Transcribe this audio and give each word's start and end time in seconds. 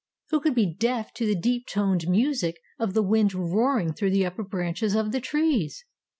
Who 0.31 0.39
could 0.39 0.55
be 0.55 0.65
deaf 0.73 1.13
to 1.13 1.27
the 1.27 1.35
deep 1.39 1.67
toned 1.67 2.07
music 2.07 2.57
of 2.79 2.95
the 2.95 3.03
wind 3.03 3.35
roaring 3.35 3.93
through 3.93 4.09
the 4.09 4.25
upper 4.25 4.41
branches 4.41 4.95
of 4.95 5.11
the 5.11 5.21
trees! 5.21 5.85